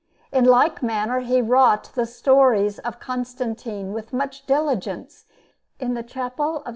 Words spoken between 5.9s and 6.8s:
the Chapel of S.